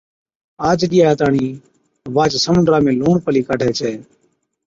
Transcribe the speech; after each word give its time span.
آج 0.69 0.79
ڏِيها 0.91 1.11
تاڻِين 1.19 1.51
واهچ 2.15 2.33
سمُنڊا 2.45 2.77
۾ 2.85 2.91
لُوڻ 2.99 3.15
پلِي 3.25 3.41
ڪاڍَي 3.47 3.69
ڇَي۔ 3.79 3.93